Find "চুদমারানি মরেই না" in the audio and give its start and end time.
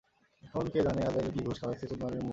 1.87-2.29